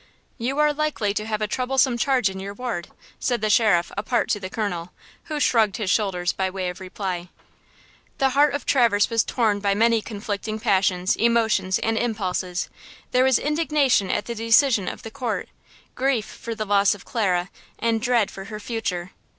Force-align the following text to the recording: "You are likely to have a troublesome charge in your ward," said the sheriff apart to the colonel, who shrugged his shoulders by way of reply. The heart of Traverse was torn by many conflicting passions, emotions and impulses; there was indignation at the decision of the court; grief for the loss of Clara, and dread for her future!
"You 0.39 0.57
are 0.57 0.73
likely 0.73 1.13
to 1.13 1.27
have 1.27 1.43
a 1.43 1.47
troublesome 1.47 1.95
charge 1.95 2.27
in 2.27 2.39
your 2.39 2.55
ward," 2.55 2.87
said 3.19 3.39
the 3.39 3.51
sheriff 3.51 3.91
apart 3.95 4.31
to 4.31 4.39
the 4.39 4.49
colonel, 4.49 4.89
who 5.25 5.39
shrugged 5.39 5.77
his 5.77 5.91
shoulders 5.91 6.33
by 6.33 6.49
way 6.49 6.69
of 6.69 6.79
reply. 6.79 7.29
The 8.17 8.29
heart 8.31 8.55
of 8.55 8.65
Traverse 8.65 9.11
was 9.11 9.23
torn 9.23 9.59
by 9.59 9.75
many 9.75 10.01
conflicting 10.01 10.59
passions, 10.59 11.15
emotions 11.17 11.77
and 11.77 11.99
impulses; 11.99 12.67
there 13.11 13.23
was 13.23 13.37
indignation 13.37 14.09
at 14.09 14.25
the 14.25 14.33
decision 14.33 14.87
of 14.87 15.03
the 15.03 15.11
court; 15.11 15.49
grief 15.93 16.25
for 16.25 16.55
the 16.55 16.65
loss 16.65 16.95
of 16.95 17.05
Clara, 17.05 17.51
and 17.77 18.01
dread 18.01 18.31
for 18.31 18.45
her 18.45 18.59
future! 18.59 19.11